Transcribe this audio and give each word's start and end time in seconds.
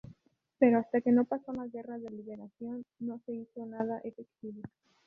Pero 0.57 0.79
hasta 0.79 0.99
que 1.01 1.11
no 1.11 1.25
paso 1.25 1.53
la 1.53 1.67
Guerra 1.67 1.99
de 1.99 2.09
Liberación, 2.09 2.83
no 2.97 3.21
se 3.23 3.33
hizo 3.33 3.67
nada 3.67 3.99
efectivo. 3.99 4.63